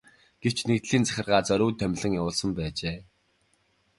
Гэвч 0.41 0.57
нэгдлийн 0.69 1.03
захиргаа 1.05 1.41
зориуд 1.47 1.75
томилон 1.79 2.13
явуулсан 2.21 2.51
байжээ. 2.57 2.97